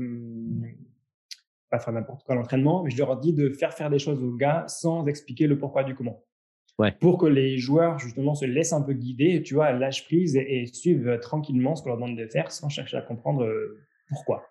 [1.70, 4.36] pas faire n'importe quoi l'entraînement, mais je leur dis de faire faire des choses aux
[4.36, 6.24] gars sans expliquer le pourquoi du comment.
[6.80, 6.92] Ouais.
[7.02, 10.62] Pour que les joueurs, justement, se laissent un peu guider, tu vois, lâchent prise et,
[10.62, 13.46] et suivent tranquillement ce qu'on leur demande de faire sans chercher à comprendre
[14.10, 14.46] pourquoi.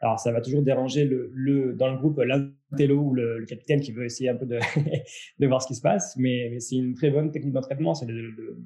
[0.00, 4.04] Alors, ça va toujours déranger le, dans le groupe l'intello ou le, capitaine qui veut
[4.04, 4.58] essayer un peu de,
[5.38, 8.12] de voir ce qui se passe, mais, c'est une très bonne technique d'entraînement, c'est de,
[8.12, 8.58] de,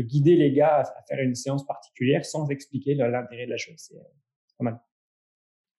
[0.00, 3.76] guider les gars à, faire une séance particulière sans expliquer l'intérêt de la chose.
[3.76, 3.96] C'est
[4.58, 4.80] pas mal.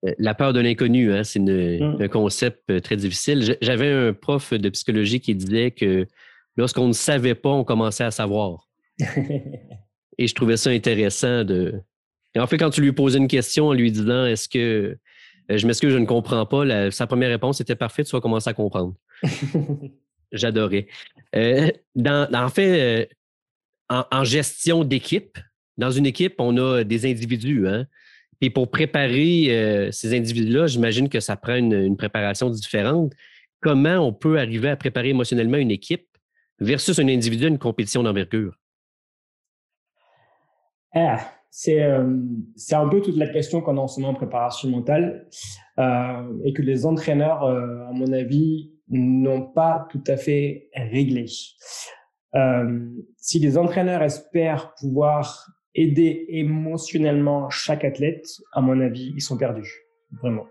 [0.05, 1.97] Euh, la peur de l'inconnu, hein, c'est mmh.
[1.99, 3.57] un concept euh, très difficile.
[3.61, 6.07] J'avais un prof de psychologie qui disait que
[6.57, 8.67] lorsqu'on ne savait pas, on commençait à savoir.
[10.17, 11.81] Et je trouvais ça intéressant de,
[12.35, 14.97] et en fait, quand tu lui posais une question en lui disant Est-ce que
[15.49, 18.49] euh, je m'excuse, je ne comprends pas, sa première réponse était parfaite, tu vas commencer
[18.49, 18.95] à comprendre.
[20.31, 20.87] J'adorais.
[21.35, 21.71] Euh,
[22.05, 23.09] en fait,
[23.91, 25.37] euh, en, gestion d'équipe,
[25.77, 27.67] dans une équipe, on a des individus.
[27.67, 27.85] Hein?
[28.39, 33.13] Puis pour préparer ces individus-là, j'imagine que ça prend une, préparation différente.
[33.61, 36.07] Comment on peut arriver à préparer émotionnellement une équipe
[36.59, 38.57] versus un individu à une compétition d'envergure?
[40.93, 42.17] Ah, c'est euh,
[42.55, 45.27] c'est un peu toute la question qu'on a en ce moment en préparation mentale
[45.79, 51.25] euh, et que les entraîneurs, euh, à mon avis, n'ont pas tout à fait réglé.
[52.35, 52.79] Euh,
[53.17, 59.85] si les entraîneurs espèrent pouvoir aider émotionnellement chaque athlète, à mon avis, ils sont perdus.
[60.21, 60.45] Vraiment.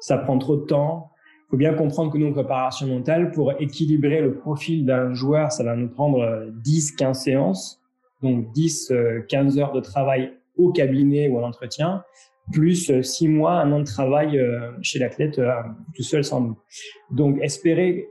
[0.00, 1.10] Ça prend trop de temps.
[1.46, 5.52] Il faut bien comprendre que nous, en préparation mentale, pour équilibrer le profil d'un joueur,
[5.52, 7.84] ça va nous prendre 10, 15 séances
[8.24, 8.92] donc 10,
[9.28, 12.02] 15 euh, heures de travail au cabinet ou à l'entretien,
[12.52, 15.40] plus 6 euh, mois, un an de travail euh, chez l'athlète
[15.94, 16.58] tout seul sans nous.
[17.10, 18.08] Donc espérer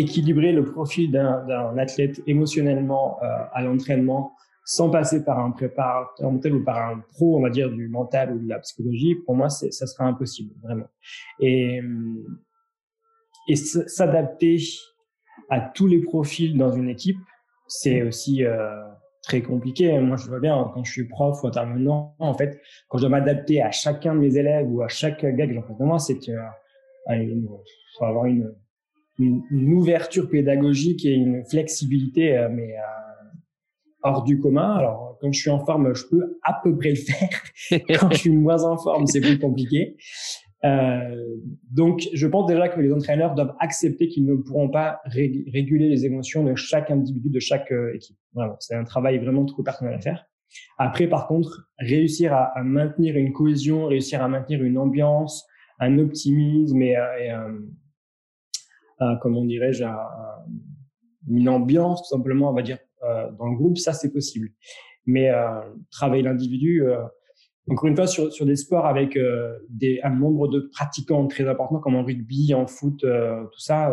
[0.00, 3.18] équilibrer le profil d'un athlète émotionnellement
[3.52, 4.32] à l'entraînement
[4.64, 8.32] sans passer par un préparateur mental ou par un pro, on va dire, du mental
[8.32, 10.86] ou de la psychologie, pour moi, ça sera impossible, vraiment.
[11.40, 11.80] Et,
[13.48, 14.58] et s'adapter
[15.48, 17.18] à tous les profils dans une équipe,
[17.66, 18.70] c'est aussi euh,
[19.22, 19.98] très compliqué.
[19.98, 23.10] Moi, je vois bien quand je suis prof ou intervenant, en fait, quand je dois
[23.10, 25.98] m'adapter à chacun de mes élèves ou à chaque gars que j'en face de moi,
[25.98, 26.18] c'est
[27.98, 28.54] faut avoir une,
[29.20, 33.28] une, ouverture pédagogique et une flexibilité, euh, mais euh,
[34.02, 34.76] hors du commun.
[34.76, 37.42] Alors, quand je suis en forme, je peux à peu près le faire.
[38.00, 39.96] quand je suis moins en forme, c'est plus compliqué.
[40.64, 41.36] Euh,
[41.70, 46.04] donc, je pense déjà que les entraîneurs doivent accepter qu'ils ne pourront pas réguler les
[46.04, 48.16] émotions de chaque individu, de chaque euh, équipe.
[48.34, 50.26] Vraiment, c'est un travail vraiment trop personnel à faire.
[50.78, 55.46] Après, par contre, réussir à, à, maintenir une cohésion, réussir à maintenir une ambiance,
[55.78, 57.30] un optimisme et, euh, et
[59.00, 59.84] un, comment dirais-je,
[61.28, 64.50] une ambiance tout simplement, on va dire, euh, dans le groupe, ça c'est possible.
[65.06, 65.30] Mais
[65.90, 66.84] travailler l'individu,
[67.70, 71.48] encore une fois, sur, sur des sports avec euh, des, un nombre de pratiquants très
[71.48, 73.92] important, comme en rugby, en foot, euh, tout ça,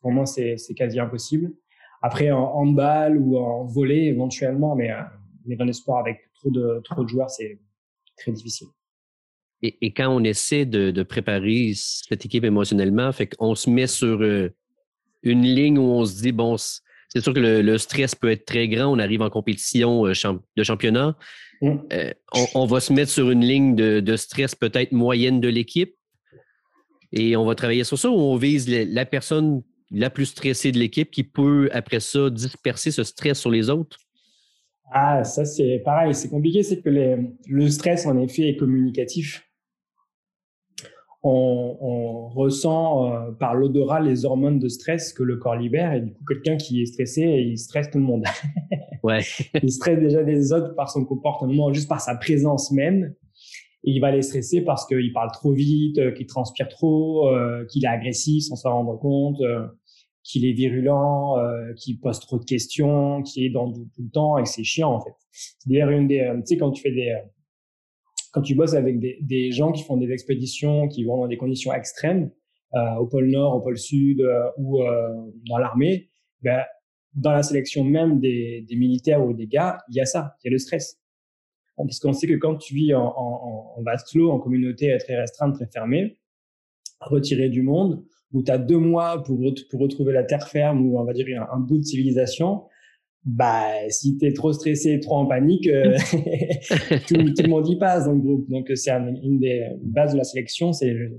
[0.00, 1.52] pour moi, c'est quasi impossible.
[2.00, 5.02] Après, en handball ou en volley, éventuellement, mais, euh,
[5.46, 7.58] mais dans les sports avec trop de, trop de joueurs, c'est
[8.16, 8.68] très difficile.
[9.62, 13.88] Et, et, quand on essaie de, de, préparer cette équipe émotionnellement, fait qu'on se met
[13.88, 14.22] sur
[15.22, 18.44] une ligne où on se dit, bon, c'est sûr que le, le, stress peut être
[18.44, 18.92] très grand.
[18.92, 21.16] On arrive en compétition de championnat.
[21.60, 21.76] Mm.
[21.92, 22.12] Euh,
[22.54, 25.94] on, va se mettre sur une ligne de, stress peut-être moyenne de l'équipe
[27.12, 30.78] et on va travailler sur ça ou on vise la, personne la plus stressée de
[30.78, 33.96] l'équipe qui peut, après ça, disperser ce stress sur les autres?
[34.92, 39.47] Ah, ça c'est pareil, c'est compliqué, c'est que le stress en effet est communicatif
[41.22, 46.12] on, ressent euh, par l'odorat les hormones de stress que le corps libère et du
[46.12, 48.24] coup quelqu'un qui est stressé il stresse tout le monde.
[49.04, 49.20] Ouais.
[49.62, 53.14] il stresse déjà les autres par son comportement, juste par sa présence même.
[53.84, 57.64] et il va les stresser parce qu'il parle trop vite, euh, qu'il transpire trop, euh,
[57.66, 59.68] qu'il est agressif sans s'en rendre compte, euh,
[60.24, 61.36] qu'il est virulent,
[61.76, 64.92] qu'il pose trop de questions, qu'il est dans tout, le temps et que c'est chiant
[64.92, 65.14] en fait.
[65.30, 67.14] C'est d'ailleurs une des, tu sais, quand tu fais des,
[68.32, 71.72] quand tu bosses avec des, gens qui font des expéditions, qui vont dans des conditions
[71.72, 72.30] extrêmes,
[72.98, 74.22] au pôle Nord, au pôle Sud
[74.58, 74.80] ou
[75.48, 76.10] dans l'armée,
[76.42, 76.62] ben,
[77.14, 80.48] dans la sélection même des, des militaires ou des gars, il y a ça, il
[80.48, 81.00] y a le stress.
[81.76, 85.54] Parce qu'on sait que quand tu vis en, en, en clos, en communauté très restreinte,
[85.54, 86.18] très fermée,
[87.00, 89.38] retiré du monde, où tu as deux mois pour,
[89.70, 92.64] pour retrouver la terre ferme ou on va dire un, bout de civilisation,
[93.28, 95.96] bah si tu es trop stressé, trop en panique, euh,
[97.06, 98.48] tout, le monde y passe dans le groupe.
[98.48, 101.18] Donc c'est une des bases de la sélection, c'est le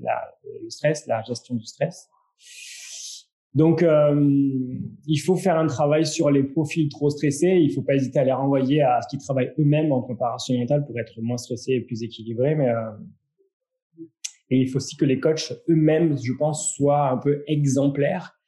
[0.69, 2.09] stress, la gestion du stress.
[3.55, 4.15] Donc, euh,
[5.07, 7.59] il faut faire un travail sur les profils trop stressés.
[7.61, 10.85] Il faut pas hésiter à les renvoyer à ce qu'ils travaillent eux-mêmes en préparation mentale
[10.85, 12.55] pour être moins stressés et plus équilibrés.
[12.55, 12.91] Mais euh,
[14.51, 18.38] et il faut aussi que les coachs eux-mêmes, je pense, soient un peu exemplaires.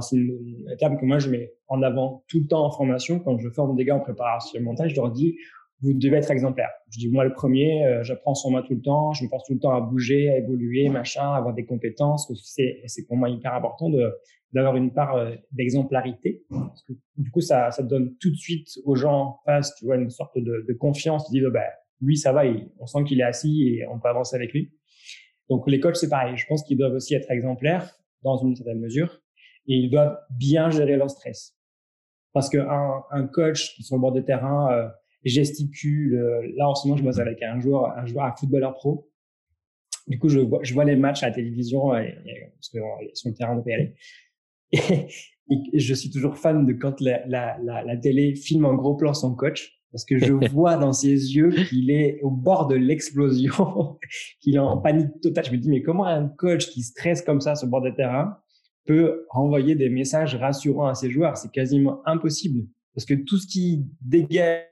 [0.00, 3.38] C'est le terme que moi je mets en avant tout le temps en formation quand
[3.38, 4.90] je forme des gars en préparation mentale.
[4.90, 5.36] Je leur dis
[5.82, 6.68] vous devez être exemplaire.
[6.90, 9.46] Je dis moi le premier, euh, j'apprends sur moi tout le temps, je me force
[9.46, 12.30] tout le temps à bouger, à évoluer, machin, à avoir des compétences.
[12.44, 14.12] C'est c'est pour moi hyper important de
[14.52, 16.44] d'avoir une part euh, d'exemplarité.
[16.50, 19.84] Parce que, du coup, ça, ça donne tout de suite aux gens en face, tu
[19.84, 21.28] vois, une sorte de, de confiance.
[21.30, 21.66] Ils disent, bah,
[22.00, 22.42] lui, ça va,
[22.80, 24.72] on sent qu'il est assis et on peut avancer avec lui.
[25.48, 26.36] Donc, les coachs, c'est pareil.
[26.36, 29.19] Je pense qu'ils doivent aussi être exemplaires dans une certaine mesure
[29.70, 31.56] et ils doivent bien gérer leur stress.
[32.32, 34.88] Parce qu'un un coach qui sont au bord de terrain euh,
[35.24, 38.74] gesticule, euh, là, en ce moment, je bosse avec un joueur, un joueur, un footballeur
[38.74, 39.08] pro.
[40.08, 42.14] Du coup, je vois, je vois les matchs à la télévision, et,
[42.54, 42.78] parce que
[43.14, 43.94] sur le terrain, de PL.
[45.52, 48.94] Et, je suis toujours fan de quand la, la, la, la, télé filme en gros
[48.94, 52.76] plan son coach, parce que je vois dans ses yeux qu'il est au bord de
[52.76, 53.98] l'explosion,
[54.40, 55.44] qu'il est en panique totale.
[55.44, 57.90] Je me dis, mais comment un coach qui stresse comme ça sur le bord de
[57.90, 58.36] terrain
[58.86, 63.46] peut renvoyer des messages rassurants à ses joueurs C'est quasiment impossible, parce que tout ce
[63.46, 64.66] qui dégage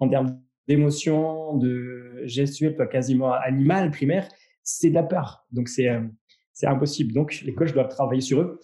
[0.00, 4.28] en termes d'émotion, de gestuelle, quasiment animal, primaire,
[4.62, 5.46] c'est de la peur.
[5.50, 6.02] Donc c'est euh,
[6.52, 7.12] c'est impossible.
[7.12, 8.60] Donc les coachs doivent travailler sur eux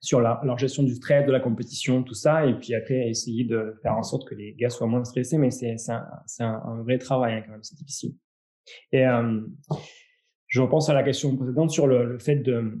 [0.00, 3.74] sur leur gestion du stress, de la compétition, tout ça, et puis après essayer de
[3.82, 6.06] faire en sorte que les gars soient moins stressés, mais c'est un,
[6.40, 8.14] un, vrai travail hein, quand même, c'est difficile.
[8.92, 9.40] Et euh,
[10.46, 12.80] je repense à la question précédente sur le fait de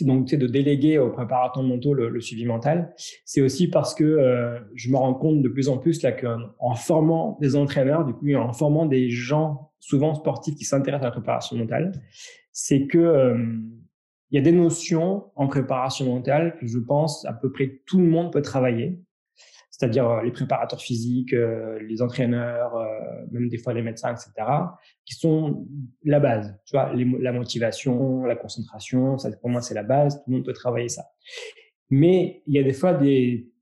[0.00, 2.94] donc de déléguer aux préparateurs mentaux le, le suivi mental.
[3.24, 6.74] C'est aussi parce que euh, je me rends compte de plus en plus là qu'en
[6.74, 11.12] formant des entraîneurs, du coup en formant des gens souvent sportifs qui s'intéressent à la
[11.12, 11.92] préparation mentale,
[12.52, 13.36] c'est que euh,
[14.30, 17.98] il y a des notions en préparation mentale que je pense à peu près tout
[17.98, 18.98] le monde peut travailler,
[19.78, 24.32] c'est-à-dire euh, les préparateurs physiques, euh, les entraîneurs, euh, même des fois les médecins, etc.,
[25.04, 25.66] qui sont
[26.02, 26.58] la base.
[26.66, 30.16] Tu vois, la motivation, la concentration, ça pour moi c'est la base.
[30.16, 31.04] Tout le monde peut travailler ça.
[31.90, 33.52] Mais il y a des fois des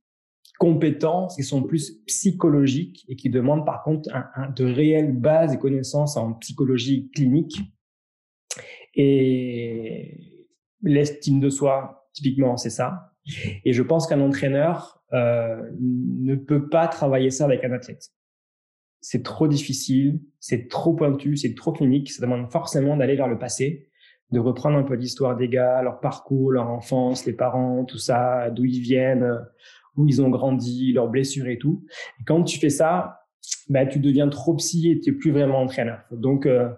[0.58, 4.08] compétences qui sont plus psychologiques et qui demandent par contre
[4.56, 7.60] de réelles bases et connaissances en psychologie clinique.
[8.94, 10.48] Et
[10.80, 13.12] l'estime de soi, typiquement, c'est ça.
[13.66, 18.10] Et je pense qu'un entraîneur ne peut pas travailler ça avec un athlète.
[19.00, 22.10] C'est trop difficile, c'est trop pointu, c'est trop clinique.
[22.10, 23.88] Ça demande forcément d'aller vers le passé,
[24.32, 28.50] de reprendre un peu l'histoire des gars, leur parcours, leur enfance, les parents, tout ça,
[28.50, 29.38] d'où ils viennent,
[29.96, 31.84] où ils ont grandi, leurs blessures et tout.
[32.20, 33.20] Et quand tu fais ça,
[33.68, 36.00] bah, tu deviens trop psy et tu n'es plus vraiment entraîneur.
[36.10, 36.70] Donc, euh,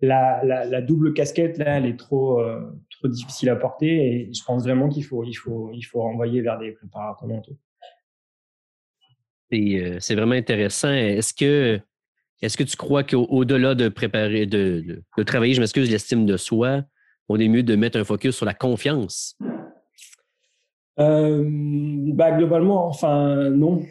[0.00, 4.30] la, la, la, double casquette, là, elle est trop, euh, trop difficile à porter et
[4.32, 7.56] je pense vraiment qu'il faut, il faut, il faut renvoyer vers des préparateurs mentaux.
[9.52, 10.90] Euh, c'est vraiment intéressant.
[10.90, 11.80] Est-ce que,
[12.40, 16.82] tu crois qu'au-delà de préparer, de, de, travailler, je m'excuse, l'estime de soi,
[17.28, 19.36] on est mieux de mettre un focus sur la confiance?
[20.98, 23.82] Euh, bah, globalement, enfin, non.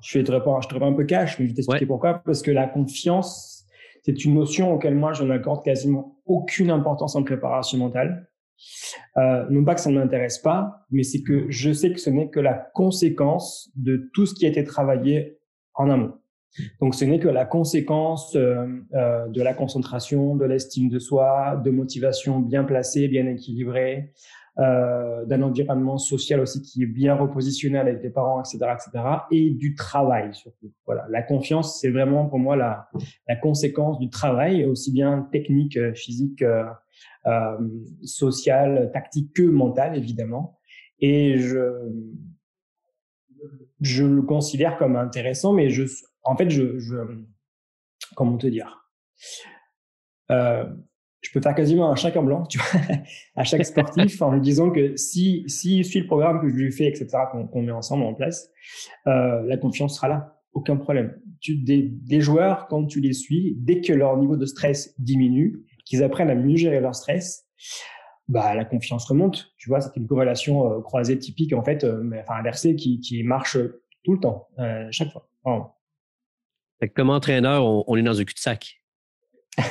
[0.00, 2.22] Je te réponds, je te un peu cash, mais je vais t'expliquer pourquoi.
[2.24, 3.66] Parce que la confiance,
[4.04, 8.27] c'est une notion auquel moi, je n'accorde quasiment aucune importance en préparation mentale.
[9.16, 12.10] Euh, non pas que ça ne m'intéresse pas, mais c'est que je sais que ce
[12.10, 15.38] n'est que la conséquence de tout ce qui a été travaillé
[15.74, 16.14] en amont.
[16.80, 21.60] Donc ce n'est que la conséquence euh, euh, de la concentration, de l'estime de soi,
[21.64, 24.12] de motivation bien placée, bien équilibrée,
[24.60, 29.76] d'un environnement social aussi qui est bien repositionné avec les parents, etc., etc., et du
[29.76, 30.72] travail surtout.
[30.84, 32.88] Voilà, la confiance, c'est vraiment pour moi la,
[33.28, 36.42] la conséquence du travail, aussi bien technique, physique,
[37.26, 37.58] euh, euh,
[38.04, 40.58] social, tactique que mental, évidemment.
[41.00, 41.58] Et je
[43.80, 45.84] je le considère comme intéressant, mais je,
[46.24, 46.80] en fait, je,
[48.16, 48.84] comment te dire
[50.30, 50.64] euh,
[51.20, 52.44] je peux faire quasiment un chèque en blanc,
[53.36, 56.70] à chaque sportif en lui disant que si s'il suit le programme que je lui
[56.70, 57.08] fais, etc.,
[57.50, 58.50] qu'on met ensemble en place,
[59.06, 61.20] euh, la confiance sera là, aucun problème.
[61.48, 66.30] Des, joueurs, quand tu les suis, dès que leur niveau de stress diminue, qu'ils apprennent
[66.30, 67.46] à mieux gérer leur stress,
[68.28, 69.52] bah la confiance remonte.
[69.56, 73.00] Tu vois, c'est une corrélation euh, croisée typique en fait, euh, mais, enfin inversée qui,
[73.00, 73.56] qui marche
[74.04, 75.28] tout le temps, euh, chaque fois.
[76.94, 78.80] Comme entraîneur, on, on est dans un cul-de-sac.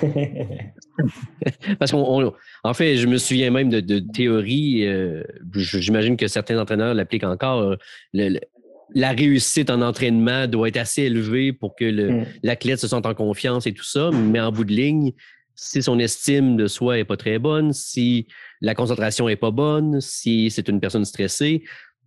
[1.79, 6.59] Parce qu'en en fait, je me souviens même de, de théorie, euh, j'imagine que certains
[6.59, 7.77] entraîneurs l'appliquent encore.
[8.13, 12.25] La réussite en entraînement doit être assez élevée pour que mm.
[12.43, 15.13] l'athlète se sente en confiance et tout ça, mais en bout de ligne,
[15.57, 18.27] si son estime de soi n'est pas très bonne, si
[18.61, 21.63] la concentration n'est pas bonne, si c'est une personne stressée,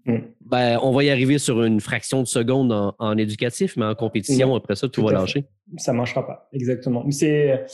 [0.07, 0.19] mm.
[0.41, 4.55] ben, on va y arriver sur une fraction de seconde en, éducatif, mais en compétition,
[4.55, 5.45] après ça, tout, va lâcher.
[5.77, 7.05] Ça ne marchera pas, exactement.
[7.11, 7.65] C'est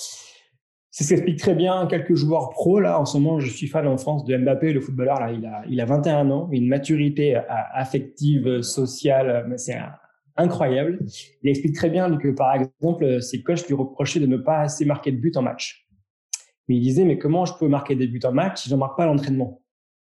[0.91, 2.81] c'est ce qu'explique très bien quelques joueurs pros.
[2.81, 5.21] Là, en ce moment, je suis fan en France de Mbappé, le footballeur.
[5.21, 7.39] Là, il a, il a 21 ans, une maturité
[7.75, 9.77] affective, sociale, mais c'est
[10.37, 10.99] incroyable.
[11.43, 14.85] Il explique très bien que, par exemple, ses coachs lui reprochaient de ne pas assez
[14.85, 15.87] marquer de buts en match.
[16.69, 18.81] Mais il disait, mais comment je peux marquer des buts en match si je n'en
[18.81, 19.63] marque pas à l'entraînement?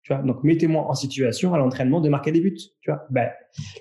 [0.03, 2.57] Tu vois Donc, mettez-moi en situation à l'entraînement de marquer des buts.
[2.81, 3.31] Tu vois ben,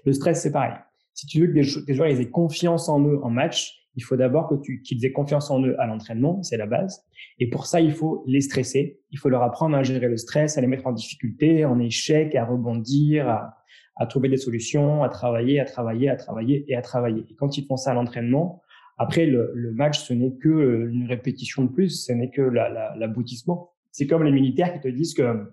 [0.06, 0.74] Le stress, c'est pareil.
[1.14, 1.64] Si tu veux que des,
[1.94, 5.52] joueurs aient confiance en eux en match, il faut d'abord que tu, qu'ils aient confiance
[5.52, 7.06] en eux à l'entraînement, c'est la base.
[7.39, 9.00] Et pour ça, il faut les stresser.
[9.12, 12.34] Il faut leur apprendre à gérer le stress, à les mettre en difficulté, en échec,
[12.34, 13.62] à rebondir, à,
[13.96, 17.26] à trouver des solutions, à travailler, à travailler, à travailler et à travailler.
[17.30, 18.62] Et quand ils font ça à l'entraînement,
[18.98, 22.41] après, le, le, match, ce n'est que euh, une répétition de plus, ce n'est que
[22.41, 23.56] l'aboutissement.
[23.56, 25.52] La, c'est comme les militaires qui te disent que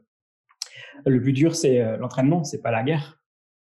[1.07, 3.23] le plus dur, c'est euh, l'entraînement, c'est pas la guerre.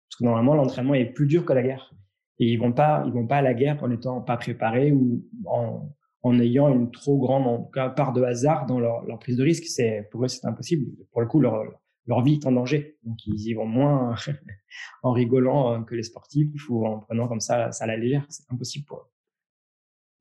[0.09, 1.95] Parce que normalement, l'entraînement est plus dur que la guerre.
[2.39, 5.25] Et ils vont pas, ils vont pas à la guerre en étant pas préparés ou
[5.47, 5.89] en,
[6.23, 9.45] en ayant une trop grande en cas, part de hasard dans leur, leur prise de
[9.45, 9.65] risque.
[9.67, 10.91] C'est pour eux c'est impossible.
[11.13, 11.63] Pour le coup leur
[12.07, 14.15] leur vie est en danger, donc ils y vont moins
[15.03, 18.25] en rigolant euh, que les sportifs ou en prenant comme ça ça à la légère.
[18.29, 19.13] C'est impossible pour eux.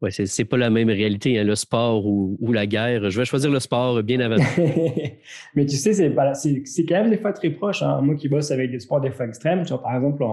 [0.02, 3.12] Ouais, c'est, c'est pas la même réalité, hein, le sport ou, ou, la guerre.
[3.12, 4.44] Je vais choisir le sport bien avant.
[5.56, 7.84] Mais tu sais, c'est, c'est, c'est quand même des fois très proche.
[7.84, 8.02] Hein.
[8.02, 10.24] Moi qui bosse avec des sports des fois extrêmes, par exemple,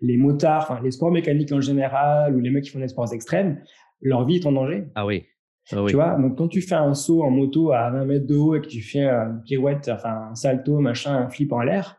[0.00, 3.60] les motards, les sports mécaniques en général, ou les mecs qui font des sports extrêmes,
[4.00, 4.84] leur vie est en danger.
[4.94, 5.26] Ah oui.
[5.72, 8.36] Ah tu vois, donc quand tu fais un saut en moto à 20 mètres de
[8.36, 11.98] haut et que tu fais une pirouette, enfin un salto, machin, un flip en l'air,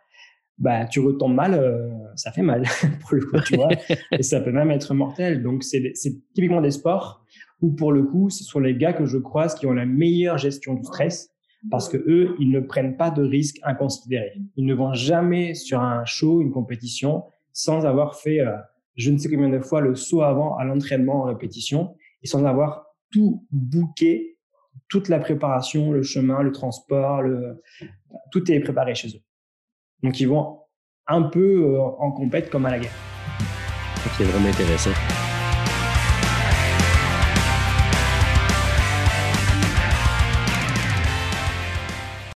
[0.58, 2.64] bah tu retombes mal, euh, ça fait mal
[3.02, 3.70] pour le coup, tu vois,
[4.12, 5.44] et ça peut même être mortel.
[5.44, 5.94] Donc c'est
[6.34, 7.24] typiquement des sports
[7.62, 10.38] où pour le coup, ce sont les gars que je croise qui ont la meilleure
[10.38, 11.30] gestion du stress
[11.70, 14.34] parce que eux, ils ne prennent pas de risques inconsidérés.
[14.56, 18.52] Ils ne vont jamais sur un show, une compétition, sans avoir fait euh,
[18.96, 22.44] je ne sais combien de fois le saut avant à l'entraînement en répétition et sans
[22.44, 24.38] avoir tout booké,
[24.88, 27.62] toute la préparation, le chemin, le transport, le,
[28.32, 29.22] tout est préparé chez eux.
[30.04, 30.60] Donc ils vont
[31.08, 32.96] un peu euh, en compète comme à la guerre.
[34.18, 34.92] C'est vraiment intéressant.